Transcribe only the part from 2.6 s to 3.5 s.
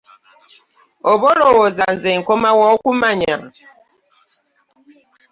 okumanya?